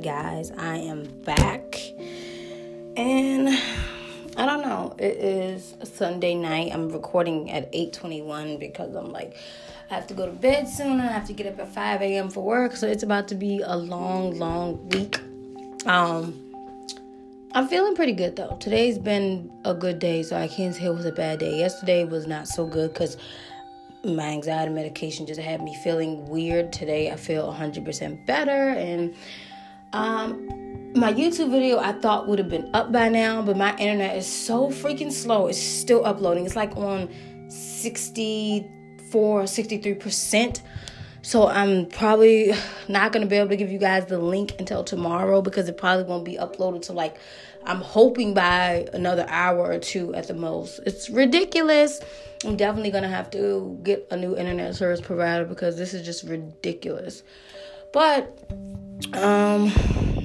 [0.00, 1.76] guys, I am back.
[2.96, 3.48] And
[4.36, 6.72] I don't know, it is Sunday night.
[6.72, 9.36] I'm recording at 8:21 because I'm like
[9.90, 11.00] I have to go to bed soon.
[11.00, 12.30] I have to get up at 5 a.m.
[12.30, 15.20] for work, so it's about to be a long, long week.
[15.86, 16.46] Um
[17.52, 18.56] I'm feeling pretty good though.
[18.60, 21.58] Today's been a good day, so I can't say it was a bad day.
[21.58, 23.16] Yesterday was not so good because
[24.02, 26.72] my anxiety medication just had me feeling weird.
[26.72, 29.14] Today I feel 100% better and
[29.92, 30.48] um
[30.94, 34.26] my YouTube video I thought would have been up by now, but my internet is
[34.26, 35.46] so freaking slow.
[35.46, 36.46] It's still uploading.
[36.46, 37.08] It's like on
[37.48, 40.62] 64, 63%.
[41.22, 42.52] So I'm probably
[42.88, 45.76] not going to be able to give you guys the link until tomorrow because it
[45.76, 47.18] probably won't be uploaded to like
[47.64, 50.80] I'm hoping by another hour or two at the most.
[50.86, 52.00] It's ridiculous.
[52.44, 56.04] I'm definitely going to have to get a new internet service provider because this is
[56.04, 57.22] just ridiculous.
[57.92, 58.50] But
[59.14, 59.72] um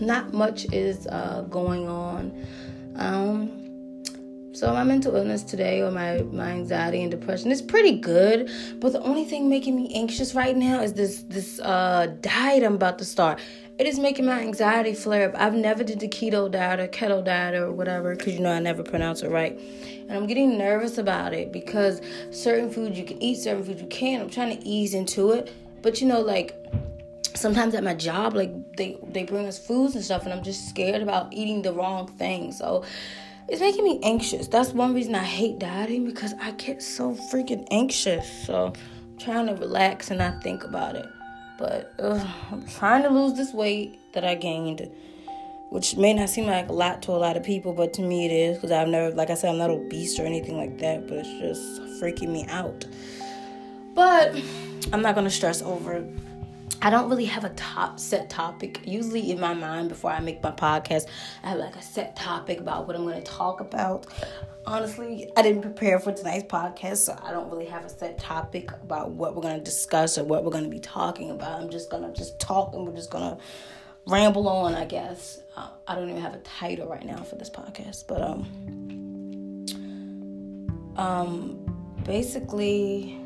[0.00, 2.46] not much is uh, going on.
[2.96, 3.58] Um,
[4.52, 8.50] so my mental illness today, or my my anxiety and depression, is pretty good.
[8.80, 12.74] But the only thing making me anxious right now is this this uh, diet I'm
[12.74, 13.38] about to start.
[13.78, 15.40] It is making my anxiety flare up.
[15.40, 18.58] I've never did the keto diet or keto diet or whatever because you know I
[18.58, 22.00] never pronounce it right, and I'm getting nervous about it because
[22.32, 24.24] certain foods you can eat, certain foods you can't.
[24.24, 25.52] I'm trying to ease into it,
[25.82, 26.56] but you know like
[27.36, 30.68] sometimes at my job like they they bring us foods and stuff and i'm just
[30.68, 32.52] scared about eating the wrong thing.
[32.52, 32.84] So
[33.48, 34.48] it's making me anxious.
[34.48, 38.46] That's one reason i hate dieting because i get so freaking anxious.
[38.46, 41.08] So i'm trying to relax and not think about it.
[41.58, 44.88] But uh, i'm trying to lose this weight that i gained
[45.70, 48.24] which may not seem like a lot to a lot of people but to me
[48.24, 51.06] it is because i've never like i said i'm not obese or anything like that
[51.06, 52.84] but it's just freaking me out.
[53.94, 54.34] But
[54.92, 56.06] i'm not going to stress over
[56.80, 58.80] I don't really have a top set topic.
[58.84, 61.06] Usually in my mind before I make my podcast,
[61.42, 64.06] I have like a set topic about what I'm going to talk about.
[64.64, 68.70] Honestly, I didn't prepare for tonight's podcast, so I don't really have a set topic
[68.82, 71.60] about what we're going to discuss or what we're going to be talking about.
[71.60, 73.42] I'm just going to just talk and we're just going to
[74.06, 75.40] ramble on, I guess.
[75.56, 78.46] Uh, I don't even have a title right now for this podcast, but um
[80.96, 81.58] um
[82.04, 83.20] basically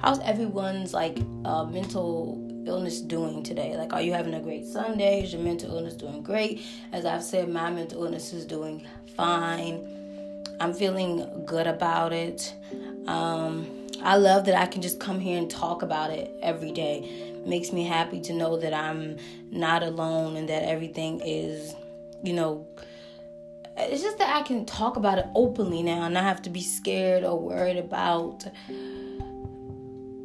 [0.00, 3.76] how's everyone's like uh, mental illness doing today?
[3.76, 5.22] Like, are you having a great Sunday?
[5.22, 6.62] Is your mental illness doing great?
[6.92, 10.46] As I've said, my mental illness is doing fine.
[10.60, 12.54] I'm feeling good about it.
[13.06, 13.66] Um,
[14.02, 17.00] I love that I can just come here and talk about it every day.
[17.00, 19.16] It makes me happy to know that I'm
[19.50, 21.74] not alone and that everything is,
[22.22, 22.66] you know,
[23.76, 26.60] it's just that I can talk about it openly now and not have to be
[26.60, 28.44] scared or worried about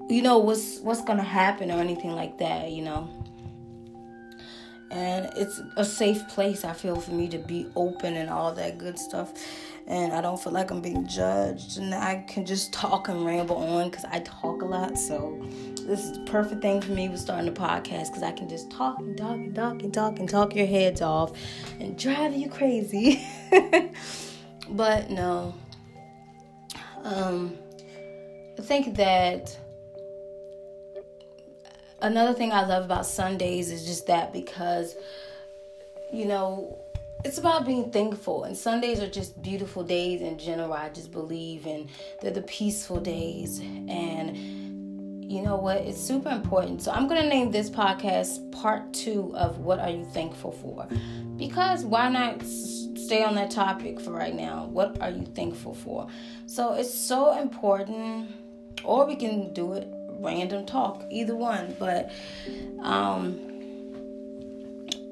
[0.09, 3.09] you know what's what's gonna happen or anything like that you know?
[4.91, 8.77] And it's a safe place i feel for me to be open and all that
[8.77, 9.33] good stuff.
[9.88, 11.77] And i don't feel like i'm being judged.
[11.77, 14.97] And i can just talk and ramble on because i talk a lot.
[14.97, 15.39] So
[15.88, 18.69] this is the perfect thing for me with starting a podcast because i can just
[18.71, 21.33] talk and talk and talk and talk and talk your heads off
[21.79, 23.25] and drive you crazy.
[24.69, 25.53] But no.
[27.03, 27.55] Um
[28.57, 29.59] i think that
[32.05, 34.95] another thing I love about Sundays is just that because,
[36.13, 36.77] you know,
[37.23, 38.43] it's about being thankful.
[38.43, 40.73] And Sundays are just beautiful days in general.
[40.73, 41.89] I just believe, and
[42.21, 43.59] they're the peaceful days.
[43.59, 44.38] And
[45.25, 45.77] you know what?
[45.77, 46.83] It's super important.
[46.83, 50.88] So I'm gonna name this podcast part two of what are you thankful for?
[51.35, 54.65] Because why not stay on that topic for right now?
[54.65, 56.07] What are you thankful for?
[56.45, 58.29] So it's so important,
[58.83, 59.88] or we can do it
[60.19, 61.75] random talk, either one.
[61.79, 62.11] But,
[62.81, 63.39] um,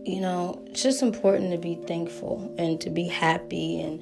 [0.05, 4.01] you know, it's just important to be thankful and to be happy and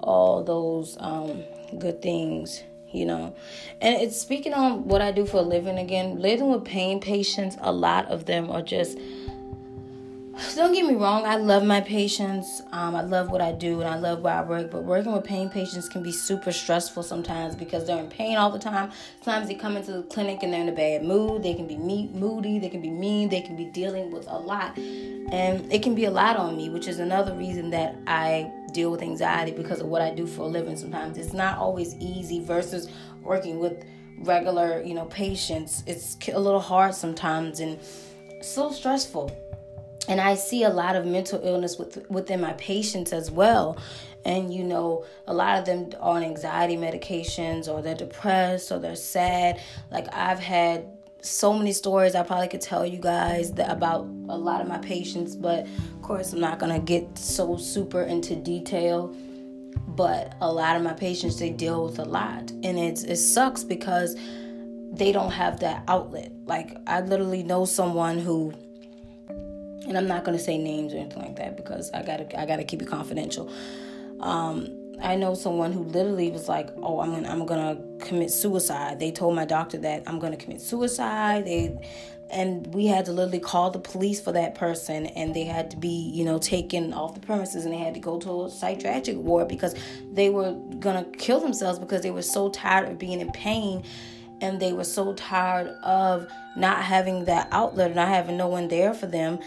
[0.00, 1.42] all those um,
[1.78, 2.62] good things,
[2.92, 3.34] you know.
[3.80, 7.56] And it's speaking on what I do for a living again, living with pain patients,
[7.60, 8.98] a lot of them are just
[10.54, 12.62] don't get me wrong, I love my patients.
[12.70, 14.70] Um, I love what I do and I love where I work.
[14.70, 18.50] But working with pain patients can be super stressful sometimes because they're in pain all
[18.50, 18.92] the time.
[19.22, 21.42] Sometimes they come into the clinic and they're in a bad mood.
[21.42, 24.76] They can be moody, they can be mean, they can be dealing with a lot.
[24.78, 28.90] And it can be a lot on me, which is another reason that I deal
[28.90, 31.18] with anxiety because of what I do for a living sometimes.
[31.18, 32.88] It's not always easy versus
[33.22, 33.84] working with
[34.18, 35.82] regular, you know, patients.
[35.86, 37.80] It's a little hard sometimes and
[38.40, 39.36] so stressful
[40.08, 43.78] and I see a lot of mental illness with, within my patients as well.
[44.24, 48.96] And you know, a lot of them on anxiety medications, or they're depressed, or they're
[48.96, 49.60] sad.
[49.90, 50.86] Like I've had
[51.20, 55.36] so many stories I probably could tell you guys about a lot of my patients,
[55.36, 59.14] but of course I'm not gonna get so super into detail.
[59.88, 63.62] But a lot of my patients they deal with a lot, and it's it sucks
[63.62, 64.16] because
[64.92, 66.32] they don't have that outlet.
[66.46, 68.52] Like I literally know someone who
[69.88, 72.64] and I'm not gonna say names or anything like that because I gotta I gotta
[72.64, 73.50] keep it confidential.
[74.20, 79.00] Um, I know someone who literally was like, "Oh, I'm gonna I'm gonna commit suicide."
[79.00, 81.46] They told my doctor that I'm gonna commit suicide.
[81.46, 81.78] They
[82.30, 85.76] and we had to literally call the police for that person and they had to
[85.76, 89.16] be you know taken off the premises and they had to go to a psychiatric
[89.16, 89.74] ward because
[90.12, 93.82] they were gonna kill themselves because they were so tired of being in pain
[94.40, 98.68] and they were so tired of not having that outlet and not having no one
[98.68, 99.38] there for them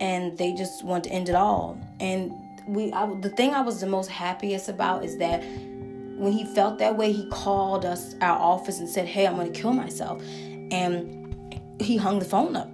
[0.00, 1.78] and they just want to end it all.
[2.00, 2.32] And
[2.66, 6.78] we I, the thing I was the most happiest about is that when he felt
[6.78, 10.22] that way, he called us our office and said, "Hey, I'm going to kill myself,"
[10.70, 12.70] and he hung the phone up.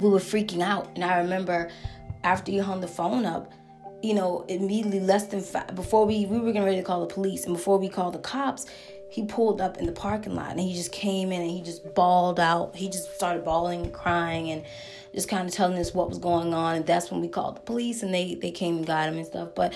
[0.00, 1.70] We were freaking out, and I remember
[2.24, 3.52] after he hung the phone up,
[4.02, 7.14] you know, immediately less than five before we we were getting ready to call the
[7.14, 8.66] police, and before we called the cops,
[9.14, 11.94] he pulled up in the parking lot and he just came in and he just
[11.94, 12.74] bawled out.
[12.74, 14.64] He just started bawling and crying and
[15.14, 16.74] just kind of telling us what was going on.
[16.74, 19.24] And that's when we called the police and they, they came and got him and
[19.24, 19.50] stuff.
[19.54, 19.72] But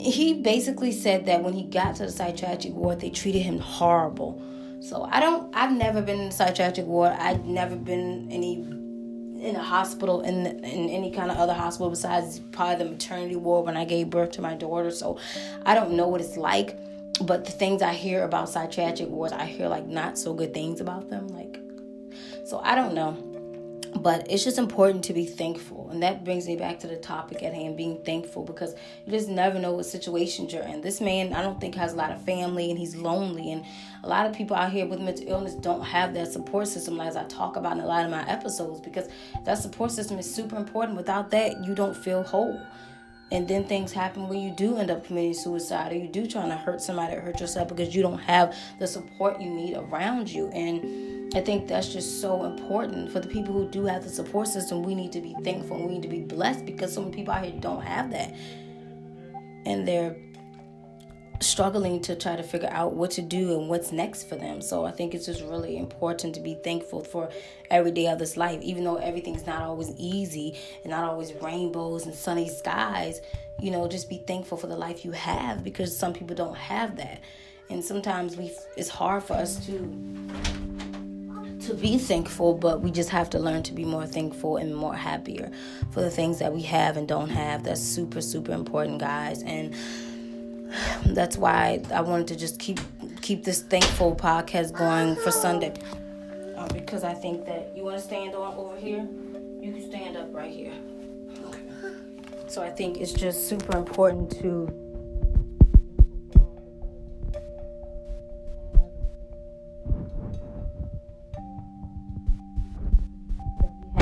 [0.00, 4.40] he basically said that when he got to the psychiatric ward, they treated him horrible.
[4.80, 7.12] So I don't, I've never been in the psychiatric ward.
[7.18, 8.62] I've never been any
[9.44, 13.66] in a hospital in in any kind of other hospital besides probably the maternity ward
[13.66, 14.90] when I gave birth to my daughter.
[14.90, 15.18] So
[15.66, 16.78] I don't know what it's like
[17.20, 20.80] but the things I hear about psychiatric wards, I hear like not so good things
[20.80, 21.28] about them.
[21.28, 21.58] Like,
[22.44, 23.30] so I don't know.
[23.96, 25.88] But it's just important to be thankful.
[25.90, 28.74] And that brings me back to the topic at hand being thankful because
[29.06, 30.80] you just never know what situations you're in.
[30.80, 33.52] This man, I don't think, has a lot of family and he's lonely.
[33.52, 33.64] And
[34.02, 37.14] a lot of people out here with mental illness don't have that support system, as
[37.14, 39.08] I talk about in a lot of my episodes, because
[39.44, 40.96] that support system is super important.
[40.96, 42.60] Without that, you don't feel whole
[43.32, 46.50] and then things happen when you do end up committing suicide or you do trying
[46.50, 50.30] to hurt somebody or hurt yourself because you don't have the support you need around
[50.30, 50.48] you.
[50.48, 53.10] And i think that's just so important.
[53.10, 55.94] For the people who do have the support system we need to be thankful we
[55.94, 58.34] need to be blessed because so many people out here don't have that.
[59.66, 60.16] And they're
[61.40, 64.60] struggling to try to figure out what to do and what's next for them.
[64.60, 67.30] So I think it's just really important to be thankful for
[67.70, 72.06] every day of this life, even though everything's not always easy and not always rainbows
[72.06, 73.20] and sunny skies.
[73.60, 76.96] You know, just be thankful for the life you have because some people don't have
[76.96, 77.20] that,
[77.70, 79.76] and sometimes we it's hard for us to
[81.66, 84.94] to be thankful, but we just have to learn to be more thankful and more
[84.94, 85.50] happier
[85.92, 87.62] for the things that we have and don't have.
[87.62, 89.72] That's super super important, guys, and
[91.06, 92.80] that's why I wanted to just keep
[93.20, 95.72] keep this thankful podcast going for Sunday.
[96.56, 99.06] Uh, because I think that you want to stand on over here,
[99.60, 100.72] you can stand up right here.
[101.46, 101.60] Okay.
[102.48, 104.66] So I think it's just super important to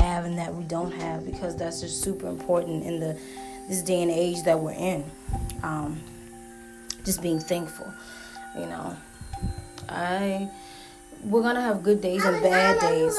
[0.03, 3.17] have and that we don't have because that's just super important in the
[3.69, 5.09] this day and age that we're in.
[5.63, 6.01] Um,
[7.03, 7.91] just being thankful.
[8.55, 8.95] You know,
[9.89, 10.49] I
[11.23, 13.17] we're gonna have good days and bad days.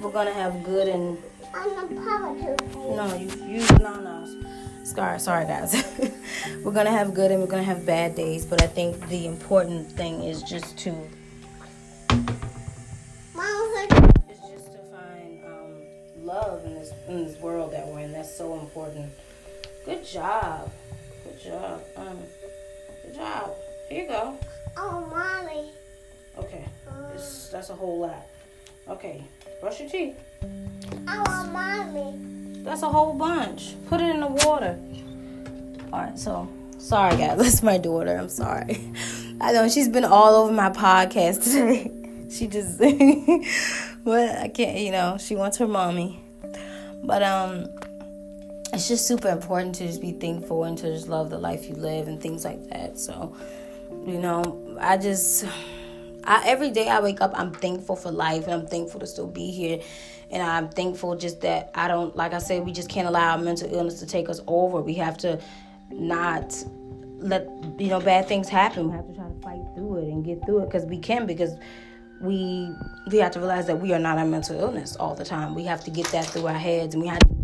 [0.00, 1.18] We're gonna have good and
[1.54, 2.74] I'm a positive.
[2.74, 4.86] no, you use nanas.
[4.86, 5.72] Sorry, sorry guys.
[6.64, 9.90] we're gonna have good and we're gonna have bad days, but I think the important
[9.92, 10.94] thing is just to
[14.28, 18.12] it's just to find um, love in this in this world that we're in.
[18.12, 19.12] That's so important.
[19.84, 20.70] Good job.
[21.42, 21.82] Good job.
[21.96, 22.18] Um,
[23.02, 23.50] good job.
[23.88, 24.38] Here you go.
[24.76, 25.70] Oh, mommy.
[26.38, 26.64] Okay.
[27.12, 28.26] This, that's a whole lot.
[28.88, 29.24] Okay.
[29.60, 30.16] Brush your teeth.
[31.08, 32.62] I want mommy.
[32.62, 33.74] That's a whole bunch.
[33.88, 34.78] Put it in the water.
[35.92, 36.16] All right.
[36.16, 37.38] So sorry, guys.
[37.42, 38.16] That's my daughter.
[38.16, 38.92] I'm sorry.
[39.40, 41.90] I know she's been all over my podcast today.
[42.30, 42.78] she just,
[44.04, 44.78] but I can't.
[44.78, 46.22] You know, she wants her mommy.
[47.02, 47.66] But um
[48.72, 51.74] it's just super important to just be thankful and to just love the life you
[51.74, 52.98] live and things like that.
[52.98, 53.36] So,
[54.06, 55.44] you know, I just
[56.24, 59.26] I, every day I wake up, I'm thankful for life and I'm thankful to still
[59.26, 59.80] be here.
[60.30, 63.72] And I'm thankful just that I don't, like I said, we just can't allow mental
[63.72, 64.80] illness to take us over.
[64.80, 65.40] We have to
[65.90, 66.54] not
[67.18, 67.46] let,
[67.78, 68.88] you know, bad things happen.
[68.88, 71.26] We have to try to fight through it and get through it because we can,
[71.26, 71.54] because
[72.22, 72.72] we
[73.10, 75.54] we have to realize that we are not a mental illness all the time.
[75.54, 77.41] We have to get that through our heads and we have to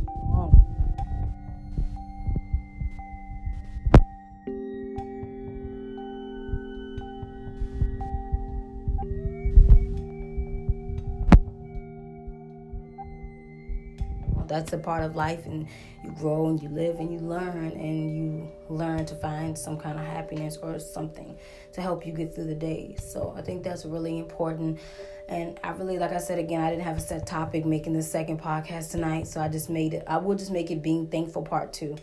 [14.59, 15.67] that's a part of life, and
[16.05, 19.99] you grow and you live and you learn, and you learn to find some kind
[19.99, 21.37] of happiness or something
[21.73, 22.97] to help you get through the day.
[22.99, 24.81] So I think that's really important.
[25.29, 28.03] And I really, like I said again, I didn't have a set topic making the
[28.03, 30.05] second podcast tonight, so I just made it.
[30.07, 31.97] I will just make it being thankful part two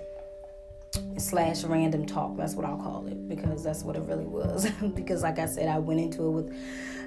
[1.18, 2.38] slash random talk.
[2.38, 4.70] That's what I'll call it because that's what it really was.
[4.96, 6.56] because, like I said, I went into it with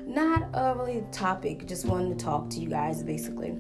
[0.07, 3.57] not a really topic, just wanted to talk to you guys basically.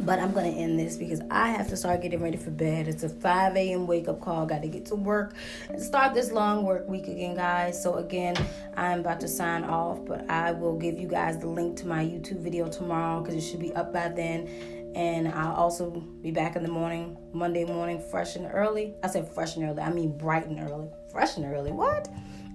[0.00, 2.88] But I'm gonna end this because I have to start getting ready for bed.
[2.88, 3.86] It's a 5 a.m.
[3.86, 4.46] wake up call.
[4.46, 5.34] Got to get to work
[5.68, 7.82] and start this long work week again, guys.
[7.82, 8.36] So again,
[8.76, 12.04] I'm about to sign off, but I will give you guys the link to my
[12.04, 14.48] YouTube video tomorrow because it should be up by then
[14.94, 18.94] and I'll also be back in the morning, Monday morning, fresh and early.
[19.02, 20.88] I said fresh and early, I mean bright and early.
[21.12, 22.08] Fresh and early, what?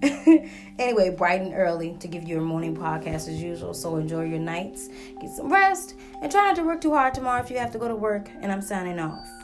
[0.79, 3.73] anyway, bright and early to give you a morning podcast as usual.
[3.73, 4.89] So enjoy your nights,
[5.21, 7.79] get some rest, and try not to work too hard tomorrow if you have to
[7.79, 8.29] go to work.
[8.41, 9.42] And I'm signing off.